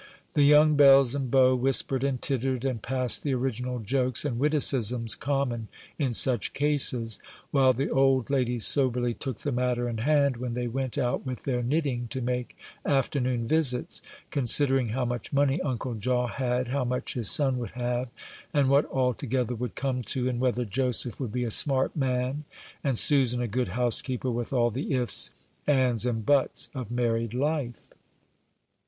[0.33, 5.13] The young belles and beaux whispered and tittered, and passed the original jokes and witticisms
[5.13, 5.67] common
[5.99, 7.19] in such cases,
[7.51, 11.43] while the old ladies soberly took the matter in hand when they went out with
[11.43, 14.01] their knitting to make afternoon visits,
[14.31, 18.09] considering how much money Uncle Jaw had, how much his son would have,
[18.55, 22.43] and what all together would come to, and whether Joseph would be a "smart man,"
[22.83, 25.29] and Susan a good housekeeper, with all the "ifs,
[25.67, 27.91] ands, and buts" of married life.